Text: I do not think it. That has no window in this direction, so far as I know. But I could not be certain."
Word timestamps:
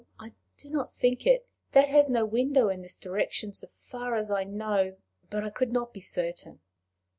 I 0.19 0.33
do 0.57 0.71
not 0.71 0.95
think 0.95 1.27
it. 1.27 1.47
That 1.73 1.89
has 1.89 2.09
no 2.09 2.25
window 2.25 2.69
in 2.69 2.81
this 2.81 2.95
direction, 2.95 3.53
so 3.53 3.67
far 3.71 4.15
as 4.15 4.31
I 4.31 4.43
know. 4.43 4.97
But 5.29 5.43
I 5.43 5.51
could 5.51 5.71
not 5.71 5.93
be 5.93 5.99
certain." 5.99 6.59